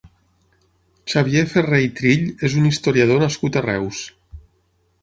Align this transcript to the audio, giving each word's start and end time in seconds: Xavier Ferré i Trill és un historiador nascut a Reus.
Xavier 1.13 1.43
Ferré 1.51 1.83
i 1.89 1.91
Trill 2.01 2.27
és 2.51 2.57
un 2.63 2.67
historiador 2.73 3.23
nascut 3.27 3.61
a 3.63 3.67
Reus. 3.69 4.03